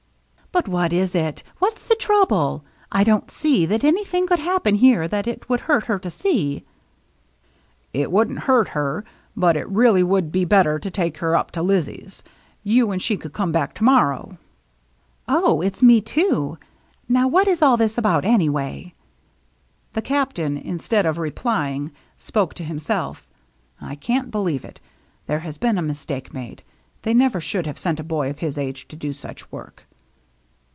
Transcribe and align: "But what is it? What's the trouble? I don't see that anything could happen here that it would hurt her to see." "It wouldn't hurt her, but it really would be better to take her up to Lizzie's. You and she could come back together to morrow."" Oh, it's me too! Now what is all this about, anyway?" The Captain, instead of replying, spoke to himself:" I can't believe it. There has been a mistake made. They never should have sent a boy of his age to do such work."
"But 0.53 0.67
what 0.67 0.91
is 0.91 1.15
it? 1.15 1.43
What's 1.59 1.81
the 1.85 1.95
trouble? 1.95 2.65
I 2.91 3.05
don't 3.05 3.31
see 3.31 3.65
that 3.67 3.85
anything 3.85 4.27
could 4.27 4.39
happen 4.39 4.75
here 4.75 5.07
that 5.07 5.25
it 5.25 5.47
would 5.47 5.61
hurt 5.61 5.85
her 5.85 5.97
to 5.99 6.11
see." 6.11 6.65
"It 7.93 8.11
wouldn't 8.11 8.39
hurt 8.39 8.67
her, 8.69 9.05
but 9.33 9.55
it 9.55 9.65
really 9.69 10.03
would 10.03 10.29
be 10.29 10.43
better 10.43 10.77
to 10.77 10.91
take 10.91 11.19
her 11.19 11.37
up 11.37 11.51
to 11.51 11.61
Lizzie's. 11.61 12.21
You 12.65 12.91
and 12.91 13.01
she 13.01 13.15
could 13.15 13.31
come 13.31 13.53
back 13.53 13.69
together 13.69 13.77
to 13.77 13.83
morrow."" 13.85 14.37
Oh, 15.39 15.61
it's 15.61 15.81
me 15.81 16.01
too! 16.01 16.57
Now 17.07 17.29
what 17.29 17.47
is 17.47 17.61
all 17.61 17.77
this 17.77 17.97
about, 17.97 18.25
anyway?" 18.25 18.93
The 19.93 20.01
Captain, 20.01 20.57
instead 20.57 21.05
of 21.05 21.17
replying, 21.17 21.91
spoke 22.17 22.55
to 22.55 22.65
himself:" 22.65 23.25
I 23.79 23.95
can't 23.95 24.31
believe 24.31 24.65
it. 24.65 24.81
There 25.27 25.39
has 25.39 25.57
been 25.57 25.77
a 25.77 25.81
mistake 25.81 26.33
made. 26.33 26.61
They 27.03 27.13
never 27.13 27.39
should 27.39 27.65
have 27.67 27.79
sent 27.79 28.01
a 28.01 28.03
boy 28.03 28.29
of 28.29 28.39
his 28.39 28.57
age 28.57 28.89
to 28.89 28.97
do 28.97 29.13
such 29.13 29.49
work." 29.49 29.85